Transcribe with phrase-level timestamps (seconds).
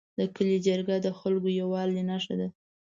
[0.19, 2.47] د کلي جرګه د خلکو د یووالي نښه ده.